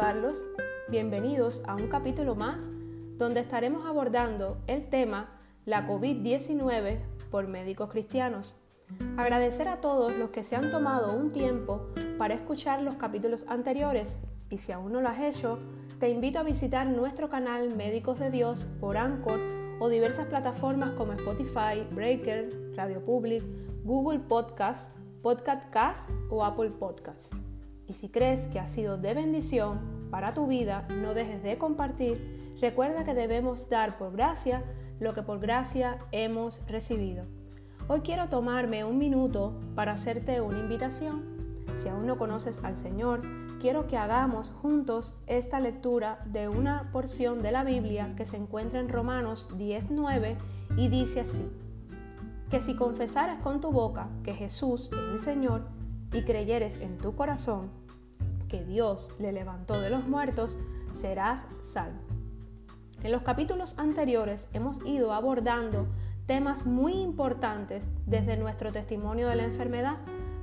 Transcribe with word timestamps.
saludarlos. 0.00 0.42
Bienvenidos 0.88 1.62
a 1.66 1.74
un 1.74 1.88
capítulo 1.88 2.34
más 2.34 2.70
donde 3.18 3.40
estaremos 3.40 3.84
abordando 3.86 4.56
el 4.66 4.88
tema 4.88 5.28
la 5.66 5.86
COVID-19 5.86 7.00
por 7.30 7.48
médicos 7.48 7.90
cristianos. 7.90 8.56
Agradecer 9.18 9.68
a 9.68 9.82
todos 9.82 10.16
los 10.16 10.30
que 10.30 10.42
se 10.42 10.56
han 10.56 10.70
tomado 10.70 11.12
un 11.12 11.30
tiempo 11.30 11.88
para 12.16 12.32
escuchar 12.32 12.80
los 12.80 12.94
capítulos 12.94 13.44
anteriores 13.46 14.18
y 14.48 14.56
si 14.56 14.72
aún 14.72 14.92
no 14.92 15.02
lo 15.02 15.08
has 15.10 15.20
hecho, 15.20 15.58
te 15.98 16.08
invito 16.08 16.38
a 16.38 16.44
visitar 16.44 16.86
nuestro 16.86 17.28
canal 17.28 17.76
Médicos 17.76 18.18
de 18.18 18.30
Dios 18.30 18.68
por 18.80 18.96
Anchor 18.96 19.38
o 19.80 19.90
diversas 19.90 20.28
plataformas 20.28 20.92
como 20.92 21.12
Spotify, 21.12 21.86
Breaker, 21.92 22.48
Radio 22.74 23.04
Public, 23.04 23.44
Google 23.84 24.20
Podcast, 24.20 24.96
Podcast 25.20 26.08
o 26.30 26.42
Apple 26.42 26.70
Podcast. 26.70 27.34
Y 27.90 27.94
si 27.94 28.08
crees 28.08 28.46
que 28.46 28.60
ha 28.60 28.68
sido 28.68 28.98
de 28.98 29.14
bendición 29.14 29.80
para 30.12 30.32
tu 30.32 30.46
vida, 30.46 30.86
no 31.02 31.12
dejes 31.12 31.42
de 31.42 31.58
compartir. 31.58 32.54
Recuerda 32.60 33.02
que 33.02 33.14
debemos 33.14 33.68
dar 33.68 33.98
por 33.98 34.12
gracia 34.12 34.62
lo 35.00 35.12
que 35.12 35.24
por 35.24 35.40
gracia 35.40 35.98
hemos 36.12 36.64
recibido. 36.68 37.24
Hoy 37.88 38.02
quiero 38.02 38.28
tomarme 38.28 38.84
un 38.84 38.96
minuto 38.96 39.60
para 39.74 39.90
hacerte 39.90 40.40
una 40.40 40.60
invitación. 40.60 41.24
Si 41.74 41.88
aún 41.88 42.06
no 42.06 42.16
conoces 42.16 42.62
al 42.62 42.76
Señor, 42.76 43.22
quiero 43.60 43.88
que 43.88 43.96
hagamos 43.96 44.52
juntos 44.62 45.16
esta 45.26 45.58
lectura 45.58 46.22
de 46.26 46.46
una 46.46 46.92
porción 46.92 47.42
de 47.42 47.50
la 47.50 47.64
Biblia 47.64 48.14
que 48.16 48.24
se 48.24 48.36
encuentra 48.36 48.78
en 48.78 48.88
Romanos 48.88 49.48
10.9 49.58 50.36
y 50.76 50.86
dice 50.86 51.22
así, 51.22 51.44
que 52.50 52.60
si 52.60 52.76
confesares 52.76 53.40
con 53.40 53.60
tu 53.60 53.72
boca 53.72 54.10
que 54.22 54.34
Jesús 54.34 54.92
es 54.92 55.12
el 55.12 55.18
Señor 55.18 55.79
y 56.12 56.22
creyeres 56.22 56.76
en 56.80 56.98
tu 56.98 57.14
corazón 57.14 57.70
que 58.48 58.64
Dios 58.64 59.10
le 59.18 59.32
levantó 59.32 59.80
de 59.80 59.90
los 59.90 60.06
muertos, 60.06 60.58
serás 60.92 61.46
salvo. 61.62 62.00
En 63.02 63.12
los 63.12 63.22
capítulos 63.22 63.78
anteriores 63.78 64.48
hemos 64.52 64.84
ido 64.84 65.12
abordando 65.12 65.86
temas 66.26 66.66
muy 66.66 66.92
importantes 66.92 67.92
desde 68.06 68.36
nuestro 68.36 68.72
testimonio 68.72 69.28
de 69.28 69.36
la 69.36 69.44
enfermedad 69.44 69.96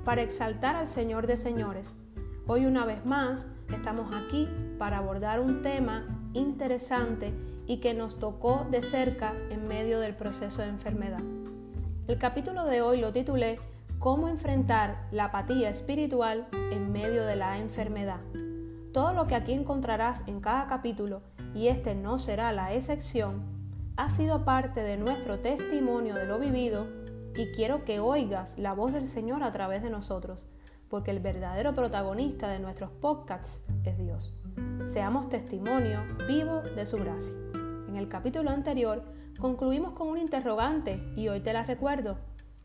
para 0.03 0.21
exaltar 0.21 0.75
al 0.75 0.87
Señor 0.87 1.27
de 1.27 1.37
señores. 1.37 1.93
Hoy 2.47 2.65
una 2.65 2.85
vez 2.85 3.05
más 3.05 3.45
estamos 3.73 4.15
aquí 4.15 4.47
para 4.79 4.97
abordar 4.97 5.39
un 5.39 5.61
tema 5.61 6.07
interesante 6.33 7.33
y 7.67 7.77
que 7.77 7.93
nos 7.93 8.17
tocó 8.17 8.65
de 8.71 8.81
cerca 8.81 9.33
en 9.49 9.67
medio 9.67 9.99
del 9.99 10.15
proceso 10.15 10.61
de 10.61 10.69
enfermedad. 10.69 11.21
El 12.07 12.17
capítulo 12.17 12.65
de 12.65 12.81
hoy 12.81 13.01
lo 13.01 13.11
titulé 13.11 13.59
cómo 13.99 14.27
enfrentar 14.27 15.07
la 15.11 15.25
apatía 15.25 15.69
espiritual 15.69 16.47
en 16.71 16.91
medio 16.91 17.25
de 17.25 17.35
la 17.35 17.57
enfermedad. 17.57 18.19
Todo 18.93 19.13
lo 19.13 19.27
que 19.27 19.35
aquí 19.35 19.53
encontrarás 19.53 20.23
en 20.27 20.39
cada 20.39 20.67
capítulo, 20.67 21.21
y 21.53 21.67
este 21.67 21.95
no 21.95 22.19
será 22.19 22.51
la 22.51 22.73
excepción, 22.73 23.41
ha 23.95 24.09
sido 24.09 24.45
parte 24.45 24.81
de 24.81 24.97
nuestro 24.97 25.39
testimonio 25.39 26.15
de 26.15 26.25
lo 26.25 26.37
vivido 26.39 26.85
y 27.35 27.51
quiero 27.51 27.83
que 27.83 27.99
oigas 27.99 28.57
la 28.57 28.73
voz 28.73 28.93
del 28.93 29.07
Señor 29.07 29.43
a 29.43 29.51
través 29.51 29.81
de 29.81 29.89
nosotros, 29.89 30.47
porque 30.89 31.11
el 31.11 31.19
verdadero 31.19 31.73
protagonista 31.73 32.49
de 32.49 32.59
nuestros 32.59 32.91
podcasts 32.91 33.63
es 33.83 33.97
Dios. 33.97 34.33
Seamos 34.85 35.29
testimonio 35.29 36.01
vivo 36.27 36.61
de 36.61 36.85
su 36.85 36.97
gracia. 36.97 37.35
En 37.87 37.95
el 37.95 38.07
capítulo 38.07 38.51
anterior 38.51 39.03
concluimos 39.39 39.93
con 39.93 40.07
un 40.07 40.17
interrogante 40.17 41.03
y 41.15 41.27
hoy 41.27 41.39
te 41.41 41.53
la 41.53 41.63
recuerdo. 41.63 42.17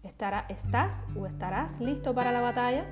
¿Estás 0.05 1.05
o 1.17 1.27
estarás 1.27 1.81
listo 1.81 2.13
para 2.13 2.33
la 2.33 2.41
batalla? 2.41 2.87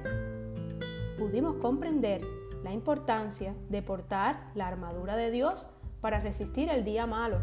Pudimos 1.19 1.57
comprender 1.57 2.23
la 2.63 2.73
importancia 2.73 3.55
de 3.69 3.83
portar 3.83 4.51
la 4.55 4.69
armadura 4.69 5.17
de 5.17 5.31
Dios 5.31 5.67
para 6.01 6.21
resistir 6.21 6.69
el 6.69 6.85
día 6.85 7.07
malo 7.07 7.41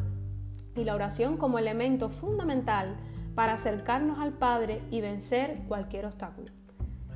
y 0.75 0.85
la 0.85 0.95
oración 0.95 1.37
como 1.37 1.59
elemento 1.59 2.09
fundamental 2.09 2.95
para 3.35 3.53
acercarnos 3.53 4.19
al 4.19 4.33
Padre 4.33 4.81
y 4.89 5.01
vencer 5.01 5.61
cualquier 5.67 6.05
obstáculo. 6.05 6.51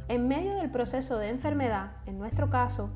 En 0.10 0.28
medio 0.28 0.56
del 0.56 0.72
proceso 0.72 1.18
de 1.18 1.30
enfermedad, 1.30 1.94
en 2.06 2.20
nuestro 2.20 2.50
caso, 2.50 2.90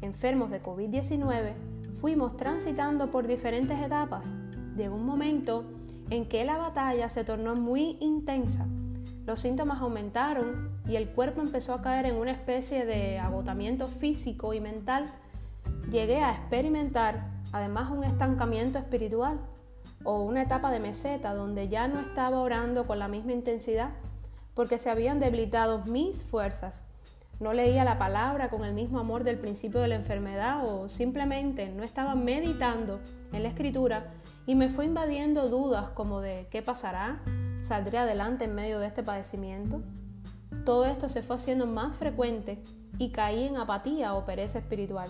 enfermos 0.00 0.50
de 0.50 0.62
COVID-19, 0.62 1.52
fuimos 2.00 2.36
transitando 2.36 3.10
por 3.10 3.26
diferentes 3.26 3.78
etapas. 3.80 4.32
Llegó 4.76 4.96
un 4.96 5.04
momento 5.04 5.64
en 6.10 6.26
que 6.26 6.44
la 6.44 6.56
batalla 6.56 7.08
se 7.10 7.24
tornó 7.24 7.54
muy 7.54 7.98
intensa 8.00 8.66
los 9.26 9.40
síntomas 9.40 9.80
aumentaron 9.80 10.70
y 10.86 10.96
el 10.96 11.08
cuerpo 11.08 11.40
empezó 11.40 11.72
a 11.72 11.80
caer 11.80 12.06
en 12.06 12.16
una 12.16 12.32
especie 12.32 12.84
de 12.84 13.18
agotamiento 13.18 13.86
físico 13.86 14.52
y 14.52 14.60
mental. 14.60 15.06
Llegué 15.90 16.22
a 16.22 16.32
experimentar 16.32 17.30
además 17.52 17.90
un 17.90 18.04
estancamiento 18.04 18.78
espiritual 18.78 19.40
o 20.02 20.22
una 20.22 20.42
etapa 20.42 20.70
de 20.70 20.80
meseta 20.80 21.34
donde 21.34 21.68
ya 21.68 21.88
no 21.88 22.00
estaba 22.00 22.40
orando 22.40 22.86
con 22.86 22.98
la 22.98 23.08
misma 23.08 23.32
intensidad 23.32 23.90
porque 24.54 24.78
se 24.78 24.90
habían 24.90 25.20
debilitado 25.20 25.84
mis 25.86 26.22
fuerzas. 26.22 26.82
No 27.40 27.52
leía 27.52 27.84
la 27.84 27.98
palabra 27.98 28.50
con 28.50 28.64
el 28.64 28.74
mismo 28.74 29.00
amor 29.00 29.24
del 29.24 29.38
principio 29.38 29.80
de 29.80 29.88
la 29.88 29.96
enfermedad 29.96 30.64
o 30.64 30.88
simplemente 30.88 31.70
no 31.70 31.82
estaba 31.82 32.14
meditando 32.14 33.00
en 33.32 33.42
la 33.42 33.48
escritura 33.48 34.12
y 34.46 34.54
me 34.54 34.68
fue 34.68 34.84
invadiendo 34.84 35.48
dudas 35.48 35.88
como 35.94 36.20
de 36.20 36.46
qué 36.50 36.62
pasará, 36.62 37.20
¿Saldré 37.64 37.96
adelante 37.96 38.44
en 38.44 38.54
medio 38.54 38.78
de 38.78 38.86
este 38.86 39.02
padecimiento? 39.02 39.80
Todo 40.66 40.84
esto 40.84 41.08
se 41.08 41.22
fue 41.22 41.36
haciendo 41.36 41.64
más 41.64 41.96
frecuente 41.96 42.62
y 42.98 43.08
caí 43.08 43.44
en 43.44 43.56
apatía 43.56 44.12
o 44.12 44.26
pereza 44.26 44.58
espiritual. 44.58 45.08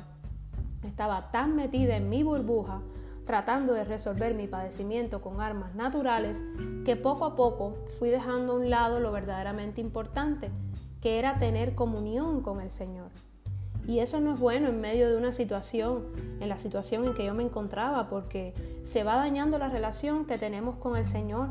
Estaba 0.85 1.33
tan 1.33 1.57
metida 1.57 1.97
en 1.97 2.09
mi 2.09 2.23
burbuja 2.23 2.81
tratando 3.27 3.73
de 3.73 3.85
resolver 3.85 4.35
mi 4.35 4.47
padecimiento 4.47 5.21
con 5.21 5.41
armas 5.41 5.75
naturales 5.75 6.41
que 6.85 6.95
poco 6.95 7.25
a 7.25 7.35
poco 7.35 7.75
fui 7.99 8.11
dejando 8.11 8.53
a 8.53 8.57
un 8.57 8.71
lado 8.71 9.01
lo 9.01 9.11
verdaderamente 9.11 9.81
importante, 9.81 10.51
que 11.01 11.19
era 11.19 11.41
tener 11.41 11.75
comunión 11.75 12.41
con 12.41 12.61
el 12.61 12.71
Señor. 12.71 13.09
Y 13.85 13.99
eso 13.99 14.21
no 14.21 14.35
es 14.35 14.39
bueno 14.39 14.69
en 14.69 14.81
medio 14.81 15.11
de 15.11 15.17
una 15.17 15.33
situación, 15.33 16.05
en 16.39 16.49
la 16.49 16.59
situación 16.59 17.05
en 17.05 17.15
que 17.15 17.25
yo 17.25 17.35
me 17.35 17.43
encontraba, 17.43 18.09
porque 18.09 18.55
se 18.85 19.03
va 19.03 19.17
dañando 19.17 19.59
la 19.59 19.69
relación 19.69 20.25
que 20.25 20.39
tenemos 20.39 20.77
con 20.77 20.97
el 20.97 21.05
Señor 21.05 21.49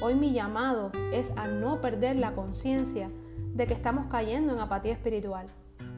Hoy 0.00 0.14
mi 0.14 0.32
llamado 0.32 0.92
es 1.12 1.32
a 1.36 1.46
no 1.48 1.80
perder 1.80 2.16
la 2.16 2.32
conciencia 2.32 3.10
de 3.54 3.66
que 3.66 3.74
estamos 3.74 4.06
cayendo 4.06 4.52
en 4.52 4.60
apatía 4.60 4.92
espiritual 4.92 5.46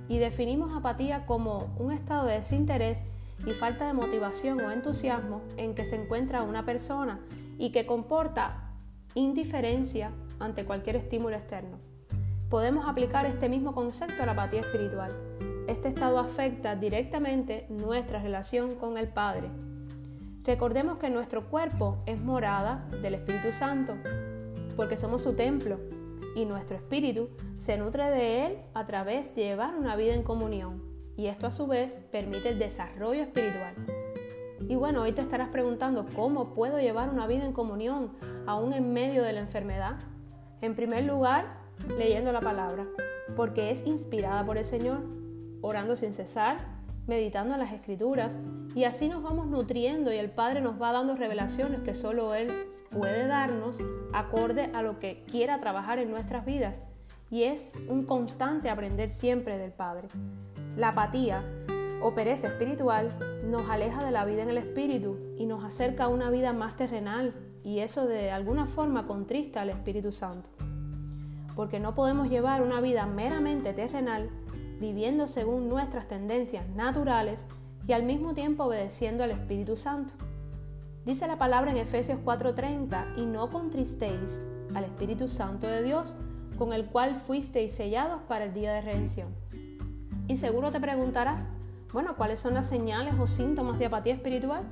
y 0.09 0.19
definimos 0.19 0.75
apatía 0.75 1.27
como 1.27 1.75
un 1.79 1.93
estado 1.93 2.27
de 2.27 2.35
desinterés 2.35 3.03
y 3.47 3.53
falta 3.53 3.87
de 3.87 3.93
motivación 3.93 4.61
o 4.61 4.71
entusiasmo 4.71 5.43
en 5.57 5.75
que 5.75 5.85
se 5.85 5.97
encuentra 5.97 6.43
una 6.43 6.65
persona 6.65 7.21
y 7.59 7.73
que 7.73 7.87
comporta 7.87 8.73
indiferencia 9.15 10.13
ante 10.39 10.65
cualquier 10.65 10.97
estímulo 10.97 11.37
externo. 11.37 11.79
Podemos 12.49 12.89
aplicar 12.89 13.27
este 13.27 13.49
mismo 13.49 13.75
concepto 13.75 14.23
a 14.23 14.27
la 14.27 14.33
apatía 14.33 14.61
espiritual. 14.61 15.13
Este 15.69 15.89
estado 15.89 16.19
afecta 16.19 16.75
directamente 16.75 17.67
nuestra 17.69 18.21
relación 18.21 18.75
con 18.75 18.99
el 18.99 19.09
Padre 19.09 19.51
Recordemos 20.51 20.99
que 20.99 21.11
nuestro 21.11 21.49
cuerpo 21.49 21.99
es 22.07 22.21
morada 22.21 22.85
del 23.03 23.15
Espíritu 23.15 23.53
Santo, 23.53 23.95
porque 24.75 24.97
somos 24.97 25.23
su 25.23 25.35
templo, 25.35 25.79
y 26.35 26.45
nuestro 26.45 26.77
espíritu 26.77 27.29
se 27.57 27.77
nutre 27.77 28.11
de 28.11 28.47
él 28.47 28.59
a 28.75 28.85
través 28.85 29.33
de 29.37 29.45
llevar 29.45 29.77
una 29.77 29.95
vida 29.95 30.13
en 30.13 30.25
comunión, 30.25 30.83
y 31.17 31.27
esto 31.27 31.47
a 31.47 31.53
su 31.53 31.69
vez 31.69 32.01
permite 32.11 32.49
el 32.49 32.59
desarrollo 32.59 33.23
espiritual. 33.23 33.77
Y 34.69 34.75
bueno, 34.75 35.03
hoy 35.03 35.13
te 35.13 35.21
estarás 35.21 35.51
preguntando 35.51 36.05
cómo 36.17 36.53
puedo 36.53 36.81
llevar 36.81 37.11
una 37.11 37.29
vida 37.29 37.45
en 37.45 37.53
comunión 37.53 38.11
aún 38.49 38.73
en 38.73 38.93
medio 38.93 39.23
de 39.23 39.35
la 39.35 39.41
enfermedad. 39.41 40.01
En 40.63 40.75
primer 40.75 41.05
lugar, 41.05 41.61
leyendo 41.97 42.33
la 42.33 42.41
palabra, 42.41 42.89
porque 43.37 43.71
es 43.71 43.87
inspirada 43.87 44.45
por 44.45 44.59
el 44.59 44.65
Señor, 44.65 44.99
orando 45.61 45.95
sin 45.95 46.13
cesar, 46.13 46.57
meditando 47.07 47.55
en 47.55 47.61
las 47.61 47.73
escrituras 47.73 48.39
y 48.75 48.85
así 48.85 49.09
nos 49.09 49.23
vamos 49.23 49.47
nutriendo 49.47 50.13
y 50.13 50.17
el 50.17 50.31
Padre 50.31 50.61
nos 50.61 50.81
va 50.81 50.93
dando 50.93 51.17
revelaciones 51.17 51.81
que 51.81 51.95
solo 51.95 52.35
Él 52.35 52.69
puede 52.91 53.27
darnos 53.27 53.79
acorde 54.13 54.71
a 54.75 54.83
lo 54.83 54.99
que 54.99 55.25
quiera 55.31 55.61
trabajar 55.61 55.99
en 55.99 56.11
nuestras 56.11 56.45
vidas. 56.45 56.81
Y 57.31 57.45
es 57.45 57.73
un 57.89 58.05
constante 58.05 58.69
aprender 58.71 59.11
siempre 59.11 59.57
del 59.57 59.73
Padre. 59.73 60.09
La 60.77 60.89
apatía 60.89 61.45
o 62.03 62.15
pereza 62.15 62.49
espiritual 62.49 63.09
nos 63.45 63.69
aleja 63.69 64.05
de 64.05 64.11
la 64.11 64.25
vida 64.25 64.43
en 64.43 64.49
el 64.49 64.59
Espíritu 64.59 65.19
y 65.37 65.47
nos 65.47 65.65
acerca 65.65 66.05
a 66.05 66.09
una 66.09 66.31
vida 66.31 66.53
más 66.53 66.77
terrenal 66.77 67.35
y 67.63 67.81
eso 67.81 68.07
de 68.07 68.31
alguna 68.31 68.67
forma 68.67 69.07
contrista 69.07 69.61
al 69.61 69.71
Espíritu 69.71 70.13
Santo. 70.13 70.51
Porque 71.55 71.79
no 71.79 71.95
podemos 71.95 72.29
llevar 72.29 72.63
una 72.63 72.81
vida 72.81 73.07
meramente 73.07 73.73
terrenal 73.73 74.31
viviendo 74.81 75.29
según 75.29 75.69
nuestras 75.69 76.09
tendencias 76.09 76.69
naturales 76.71 77.47
y 77.87 77.93
al 77.93 78.03
mismo 78.03 78.35
tiempo 78.35 78.65
obedeciendo 78.65 79.23
al 79.23 79.31
Espíritu 79.31 79.77
Santo. 79.77 80.15
Dice 81.05 81.27
la 81.27 81.39
palabra 81.39 81.71
en 81.71 81.77
Efesios 81.77 82.19
4:30, 82.25 83.15
y 83.17 83.27
no 83.27 83.51
contristéis 83.51 84.43
al 84.75 84.85
Espíritu 84.85 85.29
Santo 85.29 85.67
de 85.67 85.83
Dios, 85.83 86.15
con 86.59 86.73
el 86.73 86.87
cual 86.87 87.17
fuisteis 87.17 87.75
sellados 87.75 88.21
para 88.29 88.45
el 88.45 88.55
día 88.55 88.73
de 88.73 88.83
redención. 88.83 89.29
Y 90.29 90.37
seguro 90.37 90.71
te 90.71 90.81
preguntarás, 90.81 91.49
bueno, 91.93 92.17
¿cuáles 92.17 92.39
son 92.39 92.55
las 92.55 92.69
señales 92.69 93.15
o 93.19 93.27
síntomas 93.27 93.79
de 93.79 93.87
apatía 93.87 94.15
espiritual? 94.15 94.63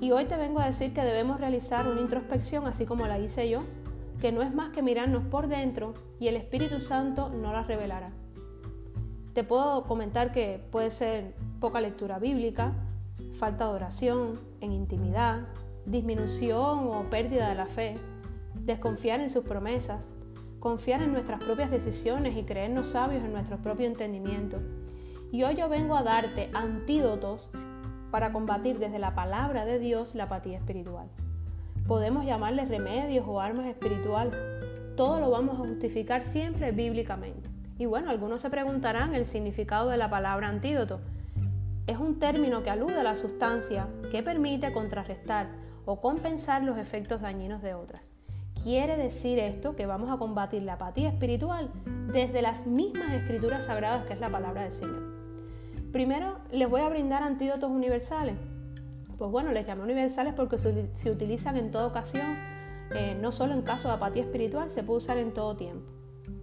Y 0.00 0.10
hoy 0.10 0.26
te 0.26 0.36
vengo 0.36 0.60
a 0.60 0.66
decir 0.66 0.92
que 0.92 1.02
debemos 1.02 1.40
realizar 1.40 1.88
una 1.88 2.00
introspección, 2.00 2.66
así 2.66 2.84
como 2.84 3.06
la 3.06 3.18
hice 3.18 3.48
yo, 3.48 3.62
que 4.20 4.32
no 4.32 4.42
es 4.42 4.52
más 4.52 4.70
que 4.70 4.82
mirarnos 4.82 5.24
por 5.24 5.46
dentro 5.46 5.94
y 6.18 6.28
el 6.28 6.36
Espíritu 6.36 6.80
Santo 6.80 7.30
no 7.30 7.52
la 7.52 7.62
revelará. 7.62 8.10
Te 9.36 9.44
puedo 9.44 9.84
comentar 9.84 10.32
que 10.32 10.64
puede 10.72 10.90
ser 10.90 11.34
poca 11.60 11.82
lectura 11.82 12.18
bíblica, 12.18 12.72
falta 13.34 13.66
de 13.66 13.74
oración, 13.74 14.40
en 14.62 14.72
intimidad, 14.72 15.42
disminución 15.84 16.88
o 16.88 17.10
pérdida 17.10 17.50
de 17.50 17.54
la 17.54 17.66
fe, 17.66 17.96
desconfiar 18.54 19.20
en 19.20 19.28
sus 19.28 19.44
promesas, 19.44 20.08
confiar 20.58 21.02
en 21.02 21.12
nuestras 21.12 21.44
propias 21.44 21.70
decisiones 21.70 22.34
y 22.34 22.44
creernos 22.44 22.92
sabios 22.92 23.22
en 23.22 23.34
nuestro 23.34 23.58
propio 23.58 23.86
entendimiento. 23.86 24.56
Y 25.30 25.42
hoy 25.42 25.56
yo 25.56 25.68
vengo 25.68 25.96
a 25.96 26.02
darte 26.02 26.48
antídotos 26.54 27.50
para 28.10 28.32
combatir 28.32 28.78
desde 28.78 28.98
la 28.98 29.14
palabra 29.14 29.66
de 29.66 29.78
Dios 29.78 30.14
la 30.14 30.24
apatía 30.24 30.56
espiritual. 30.56 31.10
Podemos 31.86 32.24
llamarle 32.24 32.64
remedios 32.64 33.26
o 33.28 33.38
armas 33.38 33.66
espirituales. 33.66 34.34
Todo 34.96 35.20
lo 35.20 35.28
vamos 35.28 35.56
a 35.56 35.68
justificar 35.68 36.24
siempre 36.24 36.72
bíblicamente. 36.72 37.55
Y 37.78 37.86
bueno, 37.86 38.10
algunos 38.10 38.40
se 38.40 38.50
preguntarán 38.50 39.14
el 39.14 39.26
significado 39.26 39.90
de 39.90 39.98
la 39.98 40.08
palabra 40.08 40.48
antídoto. 40.48 41.00
Es 41.86 41.98
un 41.98 42.18
término 42.18 42.62
que 42.62 42.70
alude 42.70 42.98
a 42.98 43.02
la 43.02 43.16
sustancia 43.16 43.86
que 44.10 44.22
permite 44.22 44.72
contrarrestar 44.72 45.48
o 45.84 46.00
compensar 46.00 46.62
los 46.64 46.78
efectos 46.78 47.20
dañinos 47.20 47.62
de 47.62 47.74
otras. 47.74 48.02
Quiere 48.62 48.96
decir 48.96 49.38
esto 49.38 49.76
que 49.76 49.86
vamos 49.86 50.10
a 50.10 50.16
combatir 50.16 50.62
la 50.62 50.74
apatía 50.74 51.10
espiritual 51.10 51.70
desde 52.12 52.42
las 52.42 52.66
mismas 52.66 53.12
escrituras 53.12 53.66
sagradas 53.66 54.06
que 54.06 54.14
es 54.14 54.20
la 54.20 54.30
palabra 54.30 54.62
del 54.62 54.72
Señor. 54.72 55.14
Primero, 55.92 56.38
les 56.50 56.68
voy 56.68 56.80
a 56.80 56.88
brindar 56.88 57.22
antídotos 57.22 57.70
universales. 57.70 58.36
Pues 59.18 59.30
bueno, 59.30 59.52
les 59.52 59.66
llamo 59.66 59.84
universales 59.84 60.34
porque 60.34 60.58
se, 60.58 61.10
utilizan 61.10 61.56
en 61.56 61.70
toda 61.70 61.86
ocasión, 61.86 62.36
eh, 62.94 63.16
no 63.20 63.32
solo 63.32 63.54
en 63.54 63.62
caso 63.62 63.88
de 63.88 63.94
apatía 63.94 64.22
espiritual, 64.22 64.68
se 64.70 64.82
puede 64.82 64.98
usar 64.98 65.18
en 65.18 65.32
todo 65.32 65.56
tiempo. 65.56 65.95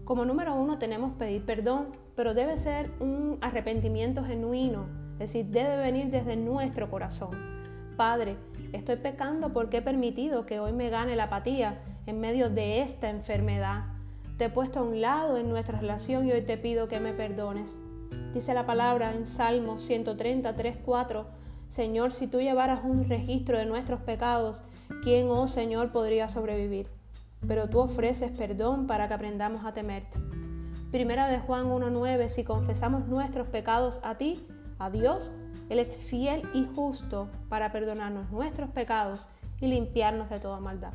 Como 0.05 0.25
número 0.25 0.53
uno 0.53 0.77
tenemos 0.77 1.13
pedir 1.13 1.45
perdón, 1.45 1.87
pero 2.15 2.33
debe 2.33 2.57
ser 2.57 2.91
un 2.99 3.37
arrepentimiento 3.39 4.23
genuino, 4.25 4.87
es 5.13 5.19
decir, 5.19 5.45
debe 5.45 5.77
venir 5.77 6.07
desde 6.07 6.35
nuestro 6.35 6.89
corazón. 6.89 7.63
Padre, 7.95 8.35
estoy 8.73 8.97
pecando 8.97 9.53
porque 9.53 9.77
he 9.77 9.81
permitido 9.81 10.45
que 10.45 10.59
hoy 10.59 10.73
me 10.73 10.89
gane 10.89 11.15
la 11.15 11.25
apatía 11.25 11.79
en 12.05 12.19
medio 12.19 12.49
de 12.49 12.81
esta 12.81 13.09
enfermedad. 13.09 13.85
Te 14.37 14.45
he 14.45 14.49
puesto 14.49 14.81
a 14.81 14.83
un 14.83 14.99
lado 14.99 15.37
en 15.37 15.47
nuestra 15.47 15.79
relación 15.79 16.25
y 16.27 16.33
hoy 16.33 16.41
te 16.41 16.57
pido 16.57 16.89
que 16.89 16.99
me 16.99 17.13
perdones. 17.13 17.79
Dice 18.33 18.53
la 18.53 18.65
palabra 18.65 19.13
en 19.13 19.25
Salmo 19.25 19.77
133, 19.77 20.77
4, 20.83 21.27
Señor, 21.69 22.13
si 22.13 22.27
tú 22.27 22.41
llevaras 22.41 22.81
un 22.83 23.07
registro 23.07 23.57
de 23.57 23.65
nuestros 23.65 24.01
pecados, 24.01 24.63
¿quién, 25.01 25.29
oh 25.29 25.47
Señor, 25.47 25.91
podría 25.91 26.27
sobrevivir? 26.27 26.87
Pero 27.47 27.69
tú 27.69 27.79
ofreces 27.79 28.31
perdón 28.31 28.87
para 28.87 29.07
que 29.07 29.13
aprendamos 29.13 29.65
a 29.65 29.73
temerte. 29.73 30.17
Primera 30.91 31.27
de 31.27 31.39
Juan 31.39 31.69
1.9, 31.69 32.29
si 32.29 32.43
confesamos 32.43 33.07
nuestros 33.07 33.47
pecados 33.47 33.99
a 34.03 34.15
ti, 34.15 34.45
a 34.79 34.89
Dios, 34.89 35.31
Él 35.69 35.79
es 35.79 35.97
fiel 35.97 36.47
y 36.53 36.67
justo 36.75 37.29
para 37.49 37.71
perdonarnos 37.71 38.29
nuestros 38.31 38.69
pecados 38.69 39.27
y 39.59 39.67
limpiarnos 39.67 40.29
de 40.29 40.39
toda 40.39 40.59
maldad. 40.59 40.93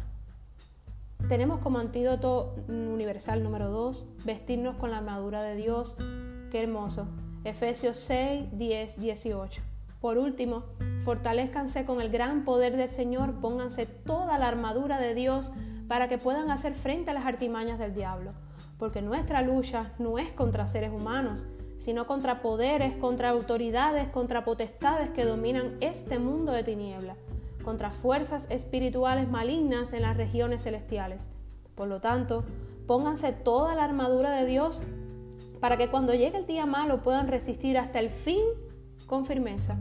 Tenemos 1.26 1.58
como 1.60 1.78
antídoto 1.78 2.54
universal 2.68 3.42
número 3.42 3.70
2, 3.70 4.06
vestirnos 4.24 4.76
con 4.76 4.90
la 4.90 4.98
armadura 4.98 5.42
de 5.42 5.56
Dios. 5.56 5.96
Qué 6.50 6.62
hermoso. 6.62 7.06
Efesios 7.44 7.96
6, 7.96 8.46
10, 8.52 9.00
18. 9.00 9.62
Por 10.00 10.16
último, 10.16 10.64
fortalezcanse 11.00 11.84
con 11.84 12.00
el 12.00 12.08
gran 12.08 12.44
poder 12.44 12.76
del 12.76 12.88
Señor, 12.88 13.40
pónganse 13.40 13.84
toda 13.84 14.38
la 14.38 14.48
armadura 14.48 15.00
de 15.00 15.14
Dios 15.14 15.50
para 15.88 16.08
que 16.08 16.18
puedan 16.18 16.50
hacer 16.50 16.74
frente 16.74 17.10
a 17.10 17.14
las 17.14 17.26
artimañas 17.26 17.78
del 17.78 17.94
diablo, 17.94 18.32
porque 18.78 19.02
nuestra 19.02 19.42
lucha 19.42 19.92
no 19.98 20.18
es 20.18 20.30
contra 20.30 20.66
seres 20.66 20.92
humanos, 20.92 21.46
sino 21.78 22.06
contra 22.06 22.42
poderes, 22.42 22.94
contra 22.96 23.30
autoridades, 23.30 24.08
contra 24.08 24.44
potestades 24.44 25.10
que 25.10 25.24
dominan 25.24 25.76
este 25.80 26.18
mundo 26.18 26.52
de 26.52 26.62
tinieblas 26.62 27.16
contra 27.68 27.90
fuerzas 27.90 28.46
espirituales 28.48 29.28
malignas 29.28 29.92
en 29.92 30.00
las 30.00 30.16
regiones 30.16 30.62
celestiales. 30.62 31.28
Por 31.74 31.86
lo 31.86 32.00
tanto, 32.00 32.44
pónganse 32.86 33.32
toda 33.32 33.74
la 33.74 33.84
armadura 33.84 34.30
de 34.30 34.46
Dios 34.46 34.80
para 35.60 35.76
que 35.76 35.90
cuando 35.90 36.14
llegue 36.14 36.38
el 36.38 36.46
día 36.46 36.64
malo 36.64 37.02
puedan 37.02 37.28
resistir 37.28 37.76
hasta 37.76 37.98
el 37.98 38.08
fin 38.08 38.42
con 39.06 39.26
firmeza. 39.26 39.76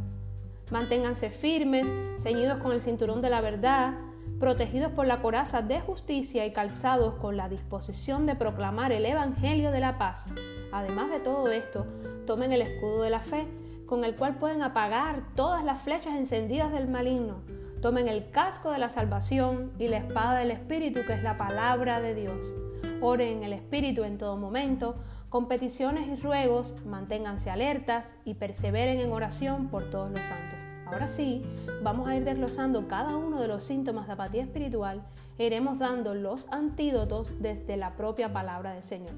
Manténganse 0.70 1.30
firmes, 1.30 1.88
ceñidos 2.20 2.58
con 2.58 2.74
el 2.74 2.82
cinturón 2.82 3.22
de 3.22 3.30
la 3.30 3.40
verdad, 3.40 3.94
protegidos 4.40 4.92
por 4.92 5.08
la 5.08 5.22
coraza 5.22 5.62
de 5.62 5.80
justicia 5.80 6.46
y 6.46 6.54
calzados 6.54 7.16
con 7.16 7.38
la 7.38 7.50
disposición 7.50 8.26
de 8.26 8.36
proclamar 8.36 8.92
el 8.92 9.06
Evangelio 9.06 9.72
de 9.72 9.80
la 9.80 9.98
paz. 9.98 10.26
Además 10.72 11.10
de 11.10 11.20
todo 11.20 11.50
esto, 11.50 11.86
tomen 12.26 12.52
el 12.52 12.62
escudo 12.62 13.02
de 13.02 13.10
la 13.10 13.22
fe, 13.22 13.48
con 13.86 14.04
el 14.04 14.16
cual 14.16 14.36
pueden 14.36 14.62
apagar 14.62 15.24
todas 15.36 15.64
las 15.64 15.82
flechas 15.82 16.16
encendidas 16.16 16.72
del 16.72 16.88
maligno 16.88 17.42
Tomen 17.82 18.08
el 18.08 18.32
casco 18.32 18.72
de 18.72 18.80
la 18.80 18.90
salvación 18.90 19.72
y 19.78 19.88
la 19.88 19.98
espada 19.98 20.40
del 20.40 20.50
Espíritu, 20.50 21.02
que 21.06 21.14
es 21.14 21.22
la 21.22 21.38
palabra 21.38 22.02
de 22.02 22.16
Dios. 22.16 22.56
Oren 23.02 23.38
en 23.38 23.44
el 23.44 23.54
Espíritu 23.54 24.04
en 24.04 24.18
todo 24.18 24.36
momento, 24.36 24.96
con 25.30 25.48
peticiones 25.48 26.08
y 26.08 26.16
ruegos, 26.16 26.76
manténganse 26.86 27.52
alertas 27.52 28.14
y 28.26 28.34
perseveren 28.34 29.00
en 29.00 29.12
oración 29.12 29.68
por 29.68 29.92
todos 29.92 30.10
los 30.10 30.22
santos. 30.22 30.67
Ahora 30.92 31.10
sí, 31.10 31.44
vamos 31.84 32.08
a 32.08 32.16
ir 32.16 32.24
desglosando 32.24 32.88
cada 32.88 33.18
uno 33.18 33.42
de 33.42 33.50
los 33.50 33.66
síntomas 33.66 34.08
de 34.08 34.14
apatía 34.14 34.44
espiritual 34.44 35.04
e 35.38 35.46
iremos 35.46 35.80
dando 35.80 36.14
los 36.14 36.48
antídotos 36.50 37.42
desde 37.42 37.76
la 37.76 37.98
propia 37.98 38.32
palabra 38.32 38.72
del 38.72 38.84
Señor. 38.84 39.12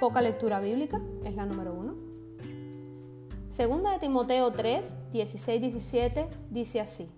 Poca 0.00 0.22
lectura 0.22 0.58
bíblica 0.58 1.02
es 1.24 1.36
la 1.36 1.44
número 1.44 1.74
uno. 1.74 1.94
Segunda 3.50 3.92
de 3.92 3.98
Timoteo 3.98 4.50
3, 4.50 5.12
16, 5.12 5.60
17 5.60 6.28
dice 6.48 6.80
así, 6.80 7.10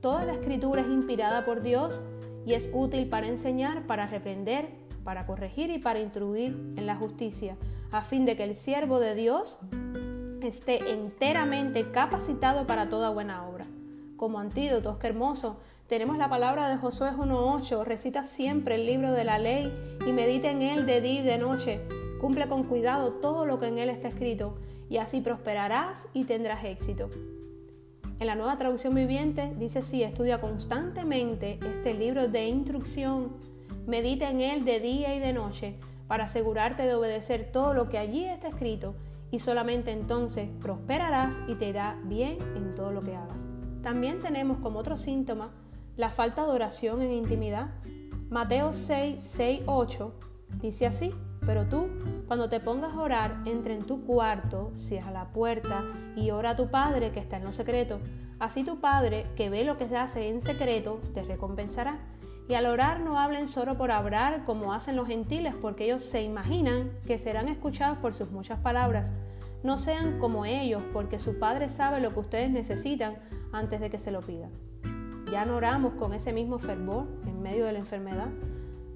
Toda 0.00 0.24
la 0.24 0.32
escritura 0.32 0.80
es 0.80 0.88
inspirada 0.88 1.44
por 1.44 1.60
Dios 1.60 2.00
y 2.46 2.54
es 2.54 2.70
útil 2.72 3.10
para 3.10 3.28
enseñar, 3.28 3.86
para 3.86 4.06
reprender, 4.06 4.70
para 5.04 5.26
corregir 5.26 5.70
y 5.70 5.78
para 5.78 6.00
instruir 6.00 6.52
en 6.76 6.86
la 6.86 6.96
justicia, 6.96 7.58
a 7.90 8.00
fin 8.00 8.24
de 8.24 8.36
que 8.36 8.44
el 8.44 8.54
siervo 8.54 9.00
de 9.00 9.14
Dios 9.14 9.58
esté 10.48 10.90
enteramente 10.90 11.90
capacitado 11.90 12.66
para 12.66 12.88
toda 12.88 13.10
buena 13.10 13.46
obra. 13.46 13.66
Como 14.16 14.38
antídotos, 14.38 14.98
qué 14.98 15.08
hermoso, 15.08 15.56
tenemos 15.88 16.16
la 16.16 16.28
palabra 16.28 16.68
de 16.68 16.76
Josué 16.76 17.10
1.8, 17.10 17.84
recita 17.84 18.22
siempre 18.22 18.76
el 18.76 18.86
libro 18.86 19.12
de 19.12 19.24
la 19.24 19.38
ley 19.38 19.72
y 20.06 20.12
medita 20.12 20.50
en 20.50 20.62
él 20.62 20.86
de 20.86 21.00
día 21.00 21.20
y 21.20 21.24
de 21.24 21.38
noche. 21.38 21.80
Cumple 22.20 22.48
con 22.48 22.64
cuidado 22.64 23.14
todo 23.14 23.44
lo 23.44 23.58
que 23.58 23.66
en 23.66 23.78
él 23.78 23.90
está 23.90 24.08
escrito 24.08 24.56
y 24.88 24.98
así 24.98 25.20
prosperarás 25.20 26.08
y 26.14 26.24
tendrás 26.24 26.64
éxito. 26.64 27.10
En 28.20 28.26
la 28.26 28.36
nueva 28.36 28.56
traducción 28.56 28.94
viviente 28.94 29.52
dice 29.58 29.82
sí, 29.82 30.02
estudia 30.02 30.40
constantemente 30.40 31.58
este 31.70 31.92
libro 31.92 32.28
de 32.28 32.46
instrucción, 32.46 33.32
medita 33.86 34.30
en 34.30 34.40
él 34.40 34.64
de 34.64 34.80
día 34.80 35.14
y 35.14 35.18
de 35.18 35.32
noche 35.32 35.74
para 36.06 36.24
asegurarte 36.24 36.84
de 36.84 36.94
obedecer 36.94 37.50
todo 37.52 37.74
lo 37.74 37.88
que 37.88 37.98
allí 37.98 38.24
está 38.24 38.48
escrito 38.48 38.94
y 39.32 39.40
solamente 39.40 39.90
entonces 39.90 40.48
prosperarás 40.60 41.40
y 41.48 41.54
te 41.54 41.68
irá 41.68 41.98
bien 42.04 42.38
en 42.54 42.76
todo 42.76 42.92
lo 42.92 43.02
que 43.02 43.16
hagas. 43.16 43.46
También 43.82 44.20
tenemos 44.20 44.58
como 44.58 44.78
otro 44.78 44.96
síntoma 44.96 45.50
la 45.96 46.10
falta 46.10 46.44
de 46.44 46.52
oración 46.52 47.02
en 47.02 47.10
intimidad. 47.10 47.72
Mateo 48.28 48.72
6, 48.72 49.20
6, 49.20 49.62
8 49.66 50.14
dice 50.60 50.86
así, 50.86 51.12
pero 51.44 51.66
tú, 51.66 51.88
cuando 52.28 52.48
te 52.48 52.60
pongas 52.60 52.94
a 52.94 53.00
orar, 53.00 53.42
entra 53.46 53.74
en 53.74 53.84
tu 53.84 54.04
cuarto, 54.04 54.70
cierra 54.76 55.10
la 55.10 55.32
puerta 55.32 55.82
y 56.14 56.30
ora 56.30 56.50
a 56.50 56.56
tu 56.56 56.70
Padre 56.70 57.10
que 57.10 57.20
está 57.20 57.38
en 57.38 57.44
lo 57.44 57.52
secreto. 57.52 58.00
Así 58.38 58.64
tu 58.64 58.80
Padre, 58.80 59.26
que 59.34 59.50
ve 59.50 59.64
lo 59.64 59.78
que 59.78 59.88
se 59.88 59.96
hace 59.96 60.28
en 60.28 60.40
secreto, 60.40 61.00
te 61.14 61.22
recompensará. 61.22 61.98
Y 62.48 62.54
al 62.54 62.66
orar 62.66 63.00
no 63.00 63.18
hablen 63.18 63.48
solo 63.48 63.76
por 63.76 63.90
hablar 63.90 64.44
como 64.44 64.72
hacen 64.72 64.96
los 64.96 65.06
gentiles, 65.06 65.54
porque 65.60 65.84
ellos 65.84 66.04
se 66.04 66.22
imaginan 66.22 66.90
que 67.06 67.18
serán 67.18 67.48
escuchados 67.48 67.98
por 67.98 68.14
sus 68.14 68.30
muchas 68.30 68.58
palabras. 68.60 69.12
No 69.62 69.78
sean 69.78 70.18
como 70.18 70.44
ellos, 70.44 70.82
porque 70.92 71.18
su 71.18 71.38
Padre 71.38 71.68
sabe 71.68 72.00
lo 72.00 72.12
que 72.12 72.20
ustedes 72.20 72.50
necesitan 72.50 73.16
antes 73.52 73.80
de 73.80 73.90
que 73.90 73.98
se 73.98 74.10
lo 74.10 74.20
pidan. 74.20 74.50
Ya 75.30 75.44
no 75.44 75.56
oramos 75.56 75.94
con 75.94 76.12
ese 76.12 76.32
mismo 76.32 76.58
fervor 76.58 77.06
en 77.26 77.40
medio 77.40 77.64
de 77.64 77.72
la 77.72 77.78
enfermedad 77.78 78.28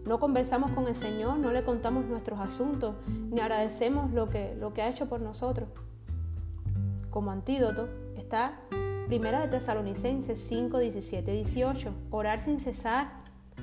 no 0.07 0.21
conversamos 0.21 0.71
con 0.71 0.87
el 0.87 0.95
Señor, 0.95 1.39
no 1.39 1.51
le 1.51 1.65
contamos 1.65 2.07
nuestros 2.07 2.39
asuntos, 2.39 2.95
ni 3.09 3.41
agradecemos 3.41 4.13
lo 4.13 4.29
que, 4.29 4.55
lo 4.55 4.73
que 4.73 4.83
ha 4.83 4.89
hecho 4.89 5.09
por 5.09 5.21
nosotros. 5.21 5.69
Como 7.11 7.33
antídoto 7.33 7.89
está 8.17 8.61
Primera 9.09 9.41
de 9.41 9.49
Tesalonicenses 9.49 10.39
5, 10.39 10.79
17, 10.79 11.33
18. 11.33 11.93
Orar 12.11 12.41
sin 12.41 12.61
cesar, 12.61 13.21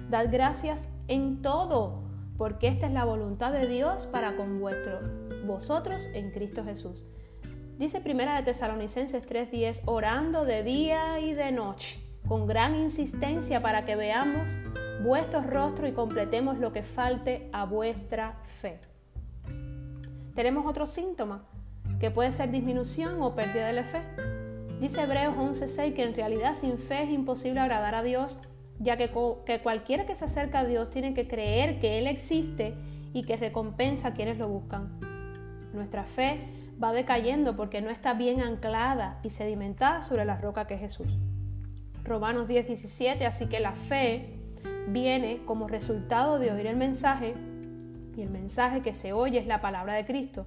dar 0.10 0.28
gracias 0.28 0.90
en 1.08 1.42
todo, 1.42 2.04
porque 2.38 2.68
esta 2.68 2.88
es 2.88 2.94
la 2.94 3.06
voluntad 3.06 3.52
de 3.52 3.68
Dios 3.68 4.06
para 4.08 4.36
con 4.36 4.60
vuestro, 4.60 5.00
vosotros 5.46 6.10
en 6.14 6.32
Cristo 6.32 6.64
Jesús. 6.64 7.06
Dice 7.78 8.02
Primera 8.02 8.36
de 8.36 8.44
Tesalonicenses 8.44 9.26
3:10, 9.26 9.82
orando 9.86 10.46
de 10.46 10.64
día 10.64 11.20
y 11.20 11.34
de 11.34 11.52
noche, 11.52 12.00
con 12.28 12.46
gran 12.46 12.76
insistencia 12.76 13.62
para 13.62 13.84
que 13.84 13.96
veamos 13.96 14.48
vuestros 15.04 15.46
rostros 15.46 15.90
y 15.90 15.94
completemos 15.94 16.60
lo 16.60 16.72
que 16.72 16.84
falte 16.84 17.50
a 17.52 17.66
vuestra 17.66 18.40
fe. 18.46 18.80
Tenemos 20.36 20.66
otro 20.66 20.86
síntoma, 20.86 21.46
que 22.00 22.12
puede 22.12 22.32
ser 22.32 22.52
disminución 22.52 23.22
o 23.22 23.36
pérdida 23.36 23.68
de 23.68 23.74
la 23.74 23.84
fe. 23.84 24.02
Dice 24.80 25.02
Hebreos 25.02 25.36
11:6 25.38 25.94
que 25.94 26.04
en 26.04 26.14
realidad 26.14 26.56
sin 26.56 26.78
fe 26.78 27.04
es 27.04 27.10
imposible 27.10 27.60
agradar 27.60 27.96
a 27.96 28.04
Dios, 28.04 28.40
ya 28.80 28.98
que, 28.98 29.12
que 29.46 29.62
cualquiera 29.62 30.06
que 30.06 30.16
se 30.16 30.26
acerca 30.26 30.60
a 30.60 30.66
Dios 30.66 30.90
tiene 30.90 31.14
que 31.14 31.28
creer 31.28 31.80
que 31.80 32.00
Él 32.00 32.08
existe 32.08 32.74
y 33.14 33.24
que 33.24 33.38
recompensa 33.38 34.10
a 34.10 34.14
quienes 34.14 34.38
lo 34.38 34.48
buscan. 34.48 35.00
Nuestra 35.74 36.06
fe 36.06 36.48
va 36.82 36.92
decayendo 36.92 37.56
porque 37.56 37.82
no 37.82 37.90
está 37.90 38.14
bien 38.14 38.42
anclada 38.42 39.20
y 39.24 39.30
sedimentada 39.30 40.02
sobre 40.02 40.26
la 40.26 40.38
roca 40.38 40.68
que 40.68 40.76
es 40.76 40.80
Jesús. 40.80 41.08
Romanos 42.04 42.48
10, 42.48 42.68
17, 42.68 43.26
así 43.26 43.46
que 43.46 43.60
la 43.60 43.74
fe 43.74 44.40
viene 44.88 45.42
como 45.46 45.68
resultado 45.68 46.40
de 46.40 46.52
oír 46.52 46.68
el 46.68 46.76
mensaje 46.76 47.36
y 48.16 48.22
el 48.22 48.30
mensaje 48.30 48.82
que 48.82 48.94
se 48.94 49.14
oye 49.14 49.40
es 49.40 49.48
la 49.48 49.62
palabra 49.62 49.94
de 49.94 50.06
Cristo. 50.06 50.46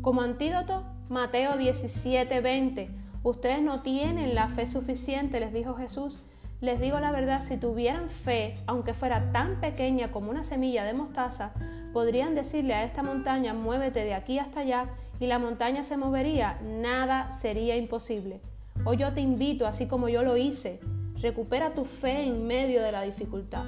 Como 0.00 0.22
antídoto, 0.22 0.84
Mateo 1.08 1.56
17, 1.56 2.40
20, 2.40 2.90
ustedes 3.22 3.62
no 3.62 3.82
tienen 3.82 4.34
la 4.34 4.48
fe 4.48 4.66
suficiente, 4.66 5.40
les 5.40 5.52
dijo 5.52 5.74
Jesús. 5.74 6.22
Les 6.60 6.80
digo 6.80 7.00
la 7.00 7.12
verdad, 7.12 7.42
si 7.42 7.56
tuvieran 7.56 8.08
fe, 8.08 8.54
aunque 8.66 8.94
fuera 8.94 9.32
tan 9.32 9.60
pequeña 9.60 10.10
como 10.10 10.30
una 10.30 10.42
semilla 10.42 10.84
de 10.84 10.94
mostaza, 10.94 11.52
podrían 11.92 12.34
decirle 12.34 12.74
a 12.74 12.84
esta 12.84 13.02
montaña, 13.02 13.54
muévete 13.54 14.04
de 14.04 14.14
aquí 14.14 14.38
hasta 14.38 14.60
allá, 14.60 14.88
y 15.20 15.26
la 15.26 15.38
montaña 15.38 15.84
se 15.84 15.96
movería, 15.96 16.58
nada 16.62 17.32
sería 17.32 17.76
imposible. 17.76 18.40
Hoy 18.84 18.96
yo 18.96 19.12
te 19.12 19.20
invito, 19.20 19.66
así 19.66 19.86
como 19.86 20.08
yo 20.08 20.22
lo 20.22 20.36
hice, 20.36 20.80
recupera 21.20 21.74
tu 21.74 21.84
fe 21.84 22.24
en 22.26 22.46
medio 22.46 22.82
de 22.82 22.92
la 22.92 23.02
dificultad. 23.02 23.64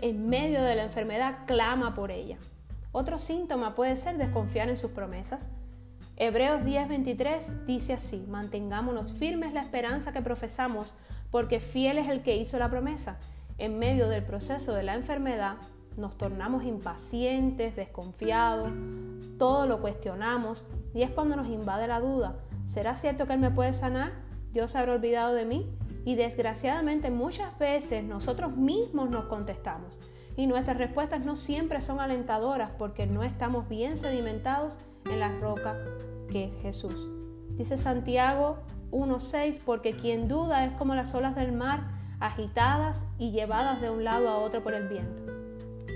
En 0.00 0.28
medio 0.28 0.62
de 0.62 0.74
la 0.74 0.84
enfermedad, 0.84 1.38
clama 1.46 1.94
por 1.94 2.10
ella. 2.10 2.38
Otro 2.92 3.18
síntoma 3.18 3.74
puede 3.74 3.96
ser 3.96 4.16
desconfiar 4.16 4.68
en 4.68 4.76
sus 4.76 4.90
promesas. 4.90 5.50
Hebreos 6.16 6.62
10:23 6.64 7.64
dice 7.66 7.94
así, 7.94 8.24
mantengámonos 8.28 9.12
firmes 9.12 9.54
la 9.54 9.62
esperanza 9.62 10.12
que 10.12 10.20
profesamos, 10.20 10.94
porque 11.30 11.60
fiel 11.60 11.98
es 11.98 12.08
el 12.08 12.22
que 12.22 12.36
hizo 12.36 12.58
la 12.58 12.70
promesa. 12.70 13.18
En 13.58 13.78
medio 13.78 14.08
del 14.08 14.24
proceso 14.24 14.72
de 14.72 14.82
la 14.82 14.94
enfermedad, 14.94 15.56
nos 15.96 16.16
tornamos 16.16 16.64
impacientes, 16.64 17.76
desconfiados, 17.76 18.72
todo 19.38 19.66
lo 19.66 19.80
cuestionamos 19.80 20.66
y 20.94 21.02
es 21.02 21.10
cuando 21.10 21.36
nos 21.36 21.48
invade 21.48 21.86
la 21.86 22.00
duda. 22.00 22.36
¿Será 22.66 22.94
cierto 22.94 23.26
que 23.26 23.34
Él 23.34 23.40
me 23.40 23.50
puede 23.50 23.72
sanar? 23.72 24.12
¿Dios 24.52 24.70
se 24.70 24.78
habrá 24.78 24.94
olvidado 24.94 25.34
de 25.34 25.44
mí? 25.44 25.70
Y 26.04 26.14
desgraciadamente 26.14 27.10
muchas 27.10 27.58
veces 27.58 28.02
nosotros 28.04 28.56
mismos 28.56 29.10
nos 29.10 29.26
contestamos 29.26 29.98
y 30.36 30.46
nuestras 30.46 30.78
respuestas 30.78 31.24
no 31.24 31.36
siempre 31.36 31.80
son 31.80 32.00
alentadoras 32.00 32.70
porque 32.78 33.06
no 33.06 33.22
estamos 33.22 33.68
bien 33.68 33.98
sedimentados 33.98 34.78
en 35.04 35.20
la 35.20 35.28
roca 35.38 35.76
que 36.30 36.44
es 36.44 36.56
Jesús. 36.62 37.19
Dice 37.56 37.78
Santiago 37.78 38.58
1.6, 38.90 39.60
porque 39.64 39.94
quien 39.94 40.28
duda 40.28 40.64
es 40.64 40.72
como 40.72 40.94
las 40.94 41.14
olas 41.14 41.34
del 41.34 41.52
mar 41.52 41.88
agitadas 42.20 43.06
y 43.18 43.30
llevadas 43.30 43.80
de 43.80 43.90
un 43.90 44.04
lado 44.04 44.28
a 44.28 44.38
otro 44.38 44.62
por 44.62 44.74
el 44.74 44.88
viento. 44.88 45.22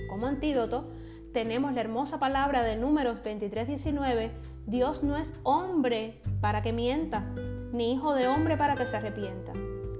Como 0.08 0.26
antídoto, 0.26 0.90
tenemos 1.32 1.72
la 1.72 1.80
hermosa 1.80 2.18
palabra 2.18 2.62
de 2.62 2.76
Números 2.76 3.22
23:19, 3.22 4.30
Dios 4.66 5.02
no 5.02 5.16
es 5.16 5.34
hombre 5.42 6.22
para 6.40 6.62
que 6.62 6.72
mienta, 6.72 7.24
ni 7.72 7.92
hijo 7.92 8.14
de 8.14 8.28
hombre 8.28 8.56
para 8.56 8.76
que 8.76 8.86
se 8.86 8.96
arrepienta. 8.96 9.52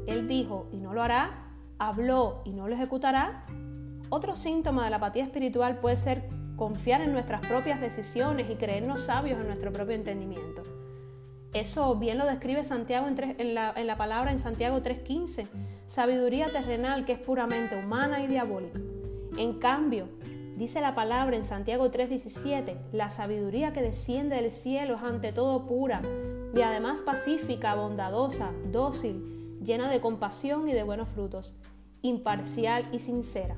Él 0.07 0.29
dijo 0.29 0.69
y 0.73 0.79
no 0.79 0.95
lo 0.95 1.03
hará, 1.03 1.49
habló 1.79 2.43
y 2.45 2.53
no 2.53 2.69
lo 2.69 2.75
ejecutará. 2.75 3.45
Otro 4.11 4.37
síntoma 4.37 4.85
de 4.85 4.91
la 4.91 4.97
apatía 4.97 5.25
espiritual 5.25 5.79
puede 5.79 5.97
ser 5.97 6.29
confiar 6.57 7.01
en 7.01 7.13
nuestras 7.13 7.41
propias 7.41 7.81
decisiones 7.81 8.49
y 8.49 8.55
creernos 8.55 9.01
sabios 9.01 9.41
en 9.41 9.49
nuestro 9.49 9.73
propio 9.73 9.97
entendimiento. 9.97 10.63
Eso 11.55 11.95
bien 11.95 12.19
lo 12.19 12.27
describe 12.27 12.65
Santiago 12.65 13.07
en, 13.07 13.55
la, 13.55 13.73
la 13.73 13.97
palabra 13.97 14.33
en 14.33 14.41
Santiago 14.41 14.83
3:15, 14.83 15.47
sabiduría 15.87 16.51
terrenal 16.51 17.05
que 17.05 17.13
es 17.13 17.21
puramente 17.21 17.79
humana 17.79 18.21
y 18.25 18.27
diabólica. 18.27 18.81
En 19.37 19.61
cambio, 19.61 20.09
dice 20.57 20.81
la 20.81 20.97
palabra 20.97 21.37
en 21.37 21.45
Santiago 21.45 21.93
3:17, 21.93 22.77
la 22.93 23.09
sabiduría 23.09 23.73
que 23.73 23.83
desciende 23.83 24.35
del 24.35 24.51
cielo 24.51 24.97
es 24.97 25.03
ante 25.05 25.33
todo 25.33 25.65
pura 25.65 26.03
y 26.57 26.61
además 26.61 27.03
pacífica, 27.03 27.77
bondadosa, 27.77 28.51
dócil, 28.73 29.61
llena 29.63 29.89
de 29.89 30.01
compasión 30.01 30.69
y 30.69 30.73
de 30.73 30.83
buenos 30.83 31.09
frutos, 31.09 31.55
imparcial 32.03 32.85
y 32.91 32.99
sincera. 32.99 33.55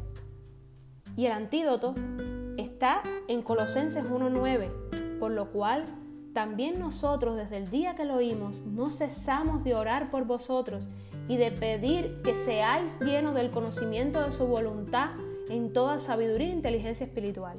Y 1.17 1.25
el 1.25 1.33
antídoto 1.33 1.95
está 2.59 3.03
en 3.27 3.41
Colosenses 3.41 4.05
1:9, 4.05 5.19
por 5.19 5.31
lo 5.31 5.51
cual 5.51 5.87
también 6.37 6.79
nosotros 6.79 7.35
desde 7.35 7.57
el 7.57 7.71
día 7.71 7.95
que 7.95 8.05
lo 8.05 8.17
oímos 8.17 8.61
no 8.67 8.91
cesamos 8.91 9.65
de 9.65 9.75
orar 9.75 10.11
por 10.11 10.27
vosotros 10.27 10.85
y 11.29 11.39
de 11.39 11.51
pedir 11.51 12.21
que 12.23 12.35
seáis 12.35 13.01
llenos 13.01 13.35
del 13.35 13.51
conocimiento 13.51 14.23
de 14.23 14.31
su 14.31 14.47
voluntad 14.47 15.13
en 15.49 15.73
toda 15.73 15.99
sabiduría 15.99 16.49
e 16.49 16.53
inteligencia 16.53 17.07
espiritual. 17.07 17.59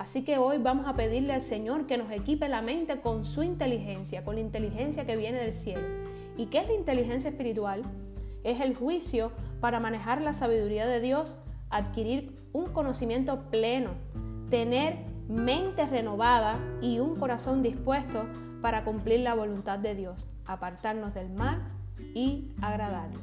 Así 0.00 0.24
que 0.24 0.38
hoy 0.38 0.58
vamos 0.58 0.88
a 0.88 0.96
pedirle 0.96 1.34
al 1.34 1.40
Señor 1.40 1.86
que 1.86 1.98
nos 1.98 2.10
equipe 2.10 2.48
la 2.48 2.62
mente 2.62 3.00
con 3.00 3.24
su 3.24 3.44
inteligencia, 3.44 4.24
con 4.24 4.34
la 4.34 4.40
inteligencia 4.40 5.06
que 5.06 5.14
viene 5.14 5.38
del 5.38 5.52
cielo. 5.52 5.86
¿Y 6.36 6.46
qué 6.46 6.58
es 6.58 6.66
la 6.66 6.74
inteligencia 6.74 7.30
espiritual? 7.30 7.82
Es 8.42 8.60
el 8.60 8.74
juicio 8.74 9.30
para 9.60 9.78
manejar 9.78 10.20
la 10.20 10.32
sabiduría 10.32 10.84
de 10.88 11.00
Dios, 11.00 11.38
adquirir 11.70 12.36
un 12.52 12.72
conocimiento 12.72 13.48
pleno, 13.52 13.92
tener 14.50 15.14
mente 15.28 15.86
renovada 15.86 16.58
y 16.80 16.98
un 16.98 17.16
corazón 17.16 17.62
dispuesto 17.62 18.26
para 18.62 18.84
cumplir 18.84 19.20
la 19.20 19.34
voluntad 19.34 19.78
de 19.78 19.94
Dios, 19.94 20.28
apartarnos 20.44 21.14
del 21.14 21.30
mal 21.30 21.62
y 22.14 22.52
agradarlo. 22.60 23.20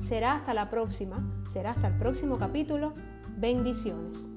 Será 0.00 0.34
hasta 0.34 0.54
la 0.54 0.70
próxima, 0.70 1.24
será 1.50 1.70
hasta 1.70 1.88
el 1.88 1.98
próximo 1.98 2.38
capítulo 2.38 2.94
Bendiciones. 3.36 4.35